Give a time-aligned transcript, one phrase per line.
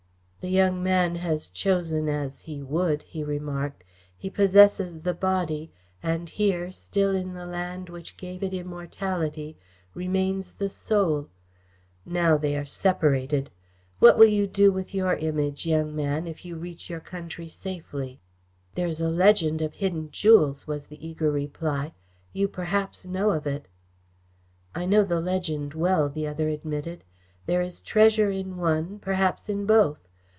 [0.43, 3.83] "The young man has chosen as he would," he remarked.
[4.17, 5.69] "He possesses the Body,
[6.01, 9.55] and here, still in the land which gave it immortality,
[9.93, 11.29] remains the Soul.
[12.07, 13.51] Now they are separated.
[13.99, 18.19] What will you do with your Image, young man, if you reach your country safely?"
[18.73, 21.93] "There is a legend of hidden jewels," was the eager reply.
[22.33, 23.67] "You perhaps know of it."
[24.73, 27.03] "I know the legend well," the other admitted.
[27.45, 29.99] "There is treasure in one, perhaps in both.